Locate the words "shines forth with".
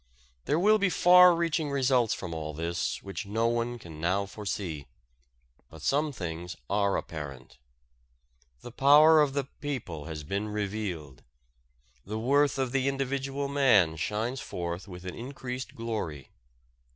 13.95-15.05